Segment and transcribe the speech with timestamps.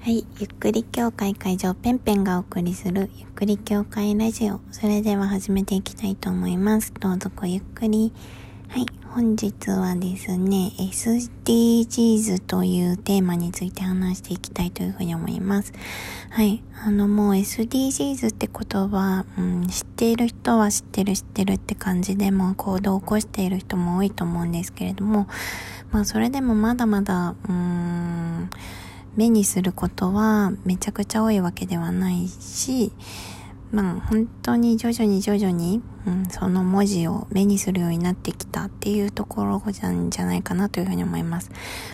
[0.00, 0.24] はい。
[0.38, 4.60] ゆっくり協会会場ペンペンがお送りするゆっくり協会ラジオ。
[4.70, 6.94] それでは始めていきたいと思います。
[7.00, 8.12] どうぞごゆっくり。
[8.68, 8.86] はい。
[9.08, 15.72] 本日はですね、SDGs というテーマについて話していきたいというふうに思います。
[16.30, 16.62] はい。
[16.84, 25.26] あのもう SDGs って言葉、うん、知っている人は知ってる知ってるって感じでも行動を起こしている人も多いと思うんですけれども、
[25.90, 28.50] まあそれでもまだまだ、うーん、
[29.18, 32.92] 目にすることはめちゃくちゃ多いわけではないし、
[33.72, 41.50] まあ本当に徐々に徐々に、うん、その文字を目にするようになってきたっていうところじゃんじゃないかなというふうに思います。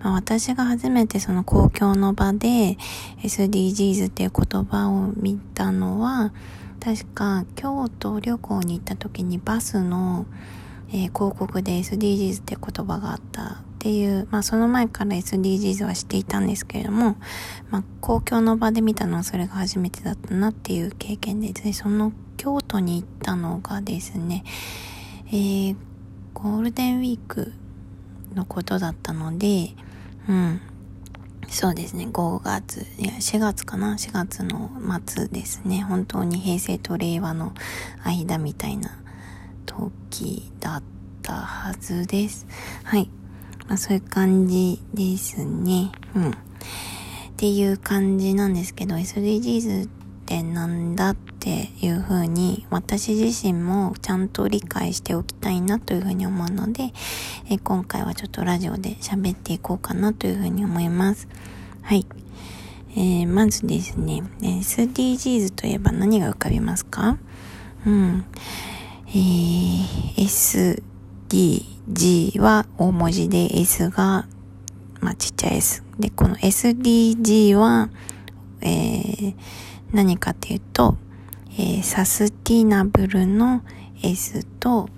[0.00, 2.76] まあ、私が初めてその公共の場で
[3.22, 6.34] SDGs っていう言葉を見たのは
[6.80, 10.26] 確か京都旅行に行った時にバスの、
[10.90, 17.16] えー、広告で SDGs って言葉があったっていう、まあその前から SDGs は知っていたんですけれども、
[17.70, 24.44] まあ公共の場で見たのはそれが初めてだったなっていう経験で、でその京都に行ったのがですね、
[25.28, 25.76] えー、
[26.32, 27.52] ゴールデンウィーク
[28.34, 29.74] のことだったので、
[30.28, 30.60] うん、
[31.48, 34.70] そうですね、5月、いや、4月かな ?4 月の
[35.06, 35.82] 末ですね。
[35.82, 37.52] 本当に平成と令和の
[38.04, 38.90] 間みたいな
[39.64, 40.82] 時だっ
[41.22, 42.46] たはずです。
[42.84, 43.10] はい。
[43.68, 45.90] まあそういう感じですね。
[46.14, 46.30] うん。
[46.30, 46.34] っ
[47.36, 49.88] ていう感じなんですけど、SDGs っ
[50.24, 56.92] てなんだっていう風に私自身もちゃんと理解しておきたいなという風に思うので、
[57.50, 61.28] え今回はちょっとラジオで喋っていこうかなという風に思います。
[61.82, 62.06] はい。
[62.98, 67.18] えー、まずですね、SDGs といえば何が浮かびますか？
[67.86, 68.24] うん。
[69.08, 70.82] えー、S、
[71.28, 74.26] D、G は大文字で S が、
[75.00, 75.82] まあ、ちっちゃい S。
[75.98, 77.90] で、この SDG は、
[78.60, 79.34] えー、
[79.92, 80.96] 何かっていうと、
[81.58, 83.62] えー、 Sustainable の
[84.02, 84.88] S と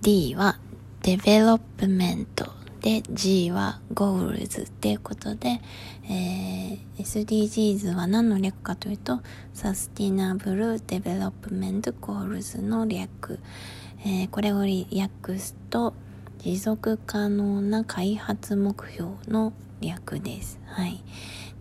[0.00, 0.58] D は
[1.02, 2.46] Development
[2.80, 5.60] で G は Goals っていうことで、
[6.08, 9.20] えー、SDGs は何の略かというと
[9.52, 13.40] Sustainable Development Goals の略。
[14.06, 15.94] えー、これを訳すと
[16.38, 20.60] 持続可能な開発目標の略です。
[20.66, 21.02] はい。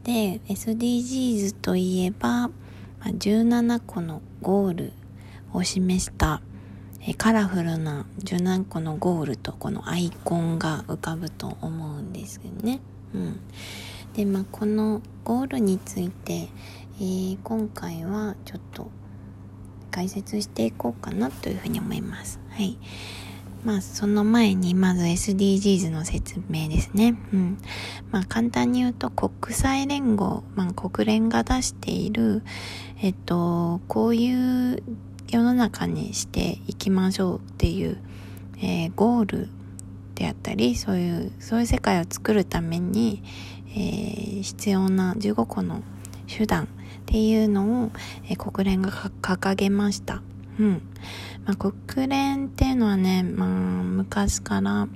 [0.04, 2.50] で、SDGs といえば、
[3.00, 4.94] 17個のゴール
[5.54, 6.42] を示した
[7.18, 12.82] カラフルな17個のゴールとこのアイコンが浮かぶと思うんですよね。
[13.14, 13.40] うん。
[14.16, 16.50] で、まあ、このゴールについて、
[17.00, 18.92] えー、今回はちょっと
[19.94, 22.40] 解説していこうかなというふうに思います。
[22.50, 22.78] はい。
[23.64, 27.16] まあ、その前にまず SDGs の説明ですね。
[27.32, 27.58] うん。
[28.12, 32.42] まあ、簡単に言うと国際連合、まあ、国連が出している、
[33.02, 34.84] えっと、こういう
[35.30, 37.98] 世の中にしていきましょうっていう、
[38.58, 39.50] えー、ゴール
[40.16, 43.24] であったり、そういう、そういう世界を作るために、
[43.70, 45.84] えー、必要な15個の
[46.28, 46.68] 手段
[47.14, 47.92] っていうのを、
[48.28, 50.24] え、国連が掲げました。
[50.60, 50.82] うん。
[51.46, 53.50] まあ、国連っていうのはね、まあ、
[53.84, 54.88] 昔から、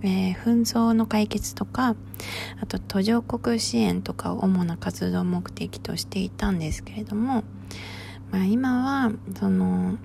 [0.00, 1.96] えー、紛争の解決とか、
[2.60, 7.42] あと途上国支援とかを主な活動目的としていたんですけれども、
[8.30, 9.98] まあ、今は、その、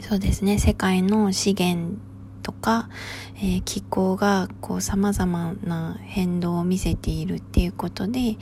[0.00, 1.98] そうですね、世界の資源
[2.46, 2.88] とか、
[3.38, 8.36] えー、気候がこう様々な変動を見せているっていうことで、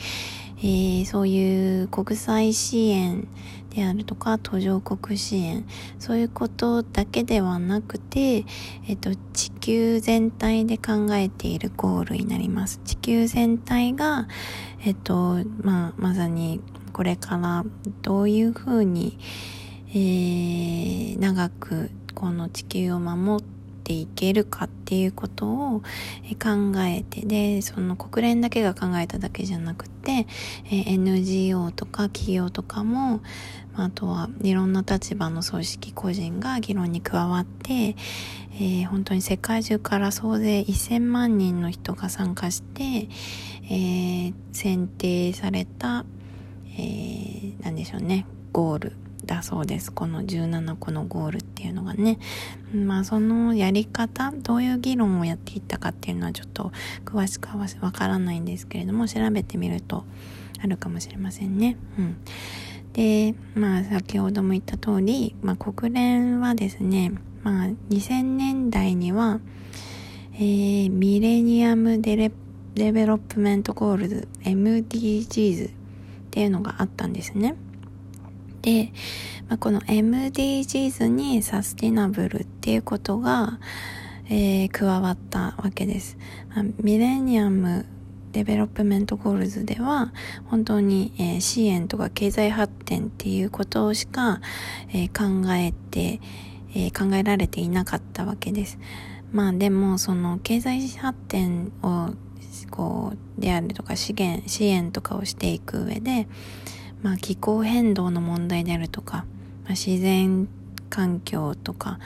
[0.58, 3.26] えー、そういう国際支援
[3.70, 5.66] であるとか途上国支援
[5.98, 8.44] そういうことだけではなくて、
[8.86, 12.82] えっと、地球全体で考えているゴールになります。
[12.84, 14.28] 地球全体が、
[14.84, 16.60] えっとまあ、まさに
[16.92, 17.64] これから
[18.02, 19.18] どういうふうに、
[19.88, 23.53] えー、長くこの地球を守って
[23.84, 25.82] ていけるかっていうことを
[26.42, 30.26] 考えてでその国連だけが考えただけじゃなくて
[30.70, 33.20] NGO とか企業とかも
[33.76, 43.08] あとはいろんな立場の組織個人が議論に加わって、えー、本当に世界中から総勢1000万人の人が参加して、
[43.64, 46.04] えー、選定された、
[46.78, 49.03] えー、なんでしょうねゴール。
[49.24, 49.92] だそうです。
[49.92, 52.18] この17個のゴールっていうのがね。
[52.74, 56.72] まあそのやり方、どういう議論をやっていったかっていうのはちょっと
[57.04, 60.04] 詳しくはわからないんですけれども、調べてみると
[60.62, 61.76] あるかもしれませんね。
[61.98, 62.16] うん。
[62.92, 67.12] で、まあ先ほども言った通り、まあ国連はですね、
[67.42, 69.40] まあ2000年代には、
[70.34, 72.32] えー、 Millennium デレ
[72.74, 75.72] Development Goals MDGs っ
[76.32, 77.54] ていうのがあったんですね。
[78.64, 78.92] で、
[79.48, 83.60] まあ、この MDGs にサスティナブルっていうことが、
[84.30, 86.16] えー、加わったわけです。
[86.48, 87.84] まあ、 Millennium
[88.32, 90.12] Development Goals では
[90.46, 94.40] 本当に、えー、支援とか経済発展っていうことをしか、
[94.88, 96.20] えー、考えて、
[96.74, 98.78] え、考えられていなかったわけです。
[99.30, 102.14] まあでもその経済発展を
[102.70, 106.26] こうであるとか資源支援とかをしていく上で、
[107.04, 109.26] まあ、気候変動の問題であるとか、
[109.64, 110.48] まあ、自然
[110.88, 111.98] 環境とか、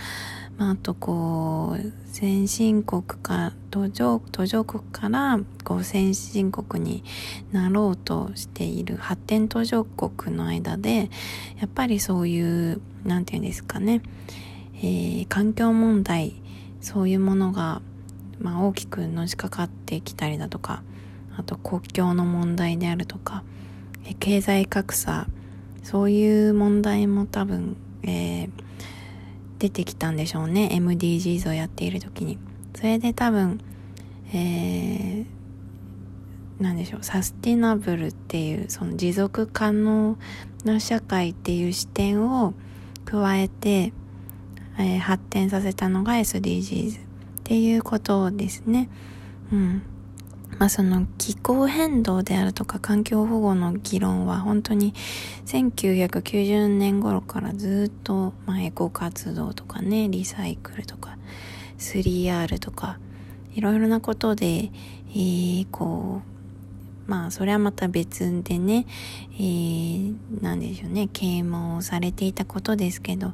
[0.56, 7.04] まあ、あとこう先進国か途上途上国からこう先進国に
[7.52, 11.10] なろうとしている発展途上国の間で
[11.60, 14.02] やっぱりそういうなんていうんですかね、
[14.78, 16.34] えー、環境問題
[16.80, 17.82] そういうものが、
[18.40, 20.82] まあ、大きくのしかかってきたりだとか
[21.36, 23.44] あと国境の問題であるとか
[24.14, 25.26] 経済格差
[25.82, 28.69] そういう問題も多分、えー
[29.58, 30.70] 出てきたんでしょうね。
[30.72, 32.38] MDGs をやっている時に。
[32.75, 33.60] それで多分
[34.32, 37.00] えー、なんでしょう。
[37.02, 40.16] サスティナブルっていうその持続可能
[40.64, 42.55] な社会っていう視点を
[43.05, 43.93] 加えて、
[44.78, 47.00] えー、発展させたのが SDGs っ
[47.43, 48.88] ていうことですね。
[49.52, 49.82] うん。
[50.58, 54.93] まあ、その気候変動であるとか環境保護の議論は本当に
[55.46, 61.16] 1990年頃からずっと、まあ、エコ活動とかねリサイクルとか
[61.78, 62.99] 3R とか
[63.55, 64.70] いろいろなことで、
[65.10, 66.22] えー、こ
[67.06, 68.87] うまあそれはまた別でね、
[69.34, 73.32] えー、なんでしょうね啓蒙されていたことですけど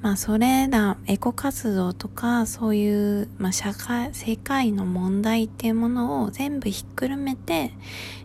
[0.00, 7.72] まあそれらエコ活動とかそういう、まあ、社会世界の問題っていうものを全部ひっくるめて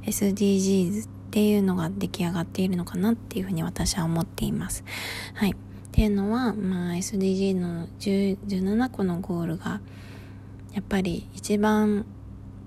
[0.04, 4.84] SDGs っていうのが出来上がっているのかなっていうふうに私は思っています。
[5.34, 5.52] はい。
[5.52, 5.56] っ
[5.92, 9.82] ていうのは、まあ、SDG の17個のゴールが
[10.74, 12.06] やっぱり一番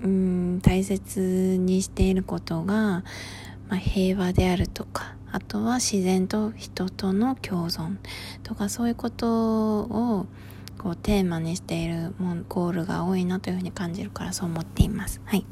[0.03, 3.05] うん大切にしていることが、
[3.69, 7.97] まあ、平和であるとかあとは自然と人との共存
[8.43, 10.27] とかそういうことを
[10.79, 12.15] こうテーマにしている
[12.49, 15.21] ゴールが多いなというふうに感じるからそう思っています。
[15.25, 15.45] はい。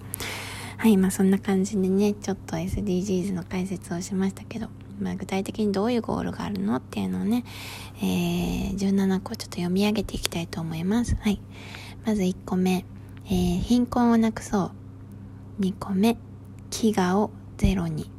[0.77, 4.69] はい、まあそんな感じでね、ちょっと SDGs の解説をしましたけど、
[5.01, 7.45] まあ具体的にどういうゴールがあるのっていうのをね、
[7.99, 11.17] えー、17個ちょっと読み上げていきたいと思います。
[11.17, 11.41] はい。
[12.05, 12.85] まず1個目、
[13.27, 14.73] えー、貧困をなくそ
[15.59, 15.63] う。
[15.63, 16.19] 2個目、
[16.71, 17.31] 飢餓を
[17.65, 18.11] ゼロに。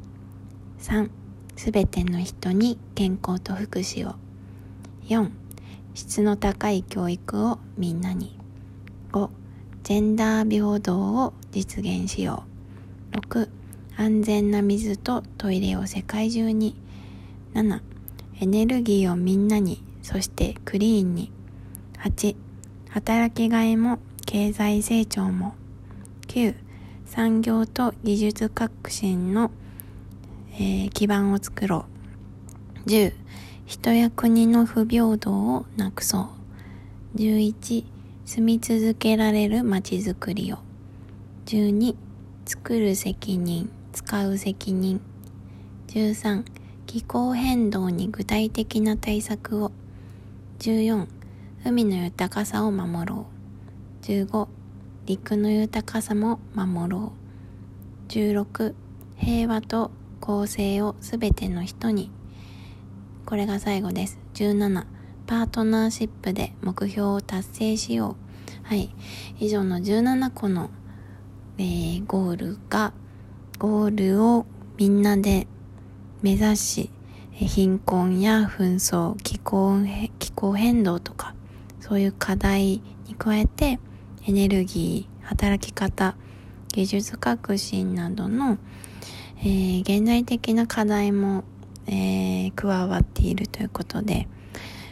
[0.80, 1.08] 3、
[1.54, 4.16] すべての人に健康と福祉を。
[5.04, 5.30] 4、
[5.94, 8.36] 質の高い教育をみんなに。
[9.12, 9.30] 5、
[9.84, 12.42] ジェンダー平等を実現しよ
[13.14, 13.18] う。
[13.18, 13.48] 6、
[13.96, 16.74] 安全な水とトイレを世界中に。
[17.54, 17.80] 7、
[18.40, 21.30] エネルギーをみんなに、そしてクリーンに。
[22.02, 22.34] 8、
[22.88, 25.54] 働きがいも経済成長も。
[26.26, 26.65] 9、
[27.06, 29.50] 産業と技術革新の
[30.58, 31.84] えー、基盤を作ろ
[32.86, 32.88] う。
[32.88, 33.12] 10、
[33.66, 36.30] 人や国の不平等をなくそ
[37.14, 37.18] う。
[37.18, 37.84] 11、
[38.24, 40.58] 住み続けられる街づくりを。
[41.44, 41.94] 12、
[42.46, 45.02] 作る責任、使う責任。
[45.88, 46.44] 13、
[46.86, 49.72] 気候変動に具体的な対策を。
[50.60, 51.06] 14、
[51.66, 53.26] 海の豊かさを守ろ
[54.00, 54.06] う。
[54.06, 54.48] 15、
[55.06, 57.12] 陸の豊かさも守ろ
[58.08, 58.12] う。
[58.12, 58.74] 16、
[59.16, 62.10] 平和と公正をすべての人に。
[63.24, 64.18] これが最後です。
[64.34, 64.84] 17、
[65.28, 68.16] パートナーシップで目標を達成しよ
[68.64, 68.66] う。
[68.66, 68.92] はい。
[69.38, 70.70] 以上の17個の、
[71.58, 72.92] えー、ゴールが、
[73.60, 74.44] ゴールを
[74.76, 75.46] みんなで
[76.20, 76.90] 目指し、
[77.30, 79.78] 貧困や紛争、気候
[80.18, 81.36] 気候変動とか、
[81.78, 83.78] そういう課題に加えて、
[84.28, 86.16] エネルギー、働き方、
[86.76, 88.58] 技術革新などの、
[89.38, 91.44] えー、現代的な課題も、
[91.86, 94.28] えー、加わっているということで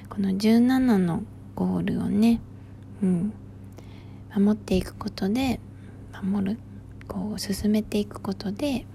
[0.09, 1.25] この17の
[1.55, 2.41] ゴールをね、
[3.03, 3.33] うん、
[4.35, 5.61] 守っていくことで
[6.23, 6.59] 守る
[7.09, 8.87] こう進めていくことで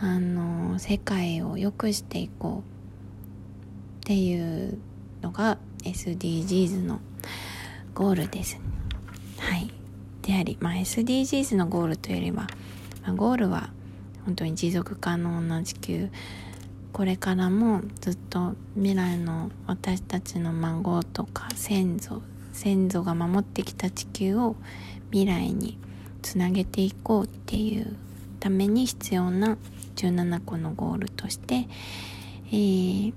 [0.00, 4.76] あの世界を良くしていこうっていう
[5.22, 7.00] のが SDGs の
[7.94, 8.60] ゴールです。
[9.48, 9.70] はい。
[10.22, 12.46] であり、まあ、SDGs のゴールというよりは、
[13.02, 13.70] まあ、ゴールは
[14.24, 16.10] 本当に持続可能な地球
[16.92, 22.22] これからもずっと未来の私たちの孫とか先祖
[22.52, 24.56] 先祖が守ってきた地球を
[25.10, 25.78] 未来に
[26.20, 27.96] つなげていこうっていう
[28.40, 29.56] ために必要な
[29.96, 31.66] 17個のゴールとして、
[32.48, 33.12] えー、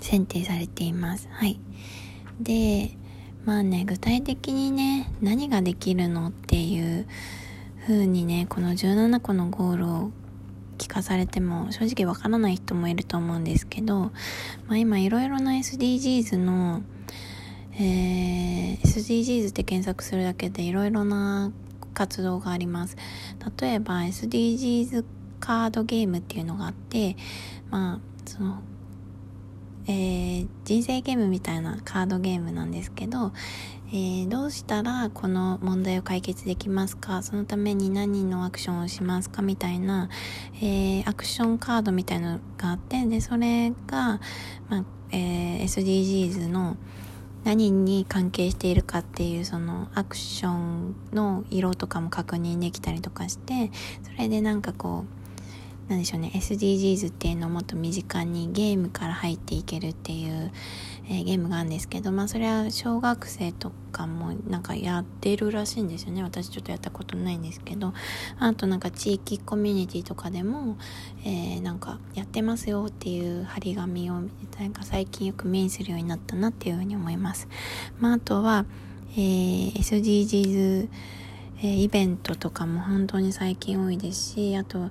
[0.00, 1.28] 選定されています。
[1.30, 1.60] はい。
[2.40, 2.96] で、
[3.46, 7.06] まあね、具体的にね、何ができるのっていう
[7.86, 10.10] 風にね、この17個のゴールを
[10.78, 14.10] 聞かされても正直わからない人もいると思うんですけど、
[14.66, 16.82] まあ、今いろいろな SDGs の、
[17.74, 21.52] えー、SDGs って検索するだけでいろいろな
[21.94, 22.96] 活動があります。
[23.60, 25.04] 例えば SDGs
[25.38, 27.16] カードゲームっていうのがあって
[27.70, 28.60] まあその
[29.88, 33.32] えー、人生ゲームみたいなカードゲームなんですけど、
[33.88, 37.22] えー、どうしたらこの問題を解決できますか？
[37.22, 39.42] そのために何のアクションをしますか？
[39.42, 40.08] みたいな、
[40.56, 44.20] えー、アクションカードみたいなのがあってでそれが、
[44.68, 46.76] まあえ、SDGs の
[47.44, 53.70] 何に関係しているかっていうそのアクションの色とかも確認できたりとかして
[54.02, 55.25] それでなんかこう
[55.88, 56.32] なんでしょうね。
[56.34, 60.50] SDGs っていうのをもっと身近にゲームから入っていけるっていう、
[61.08, 66.24] えー、ゲームがあるんですけどまあそれは小学生とかもなんかやってるらしいんですよね。
[66.24, 67.94] 私ちょっとやったことないんですけど。
[68.40, 70.76] あとなんか地域コミュニティとかでも、
[71.24, 74.14] えー、なんかやってますよっていう張り紙を
[74.58, 77.46] なんか最近よく目にするようになったなっていうふうに思います。
[78.00, 78.66] まああとは、
[79.12, 80.88] えー、SDGs
[81.62, 84.90] え、イベントとかも本当に最近多いですしあと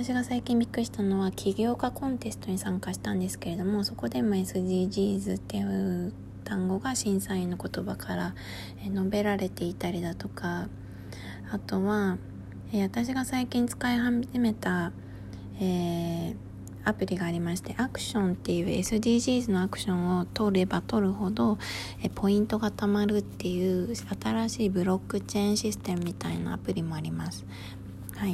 [0.00, 6.12] 私が最近びっくりしたのは起業家コンテストに参加したんですけれどもそこでも SDGs っていう
[6.44, 8.34] 単語が審査員の言葉から
[8.84, 10.68] 述べられていたりだとか
[11.50, 12.16] あとは、
[12.72, 14.92] 私が最近使い始めた、
[15.60, 16.36] えー、
[16.84, 21.58] アプリがありましてアクションっていう SDGs のアクションを取れば取るほど
[22.04, 27.44] えポイントが貯まるっていう新しいブロックチェーンシステムみたいなアプリもあります。